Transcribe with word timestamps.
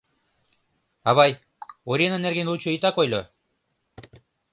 —Авай, 1.09 1.31
Орина 1.89 2.17
нерген 2.19 2.47
лучо 2.51 2.69
итак 2.75 2.95
ойло! 3.01 3.21